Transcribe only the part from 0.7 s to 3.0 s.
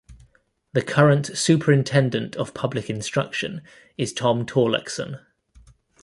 The current Superintendent of Public